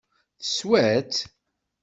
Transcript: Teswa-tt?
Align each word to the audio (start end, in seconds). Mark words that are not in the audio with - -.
Teswa-tt? 0.41 1.21